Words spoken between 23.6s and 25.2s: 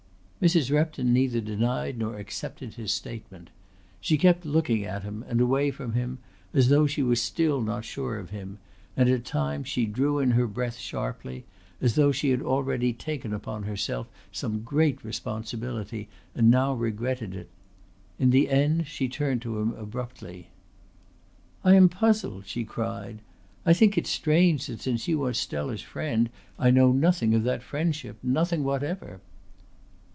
"I think it's strange that since